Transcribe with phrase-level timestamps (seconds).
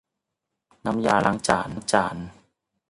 [0.85, 1.37] น้ำยาล้าง
[1.93, 2.15] จาน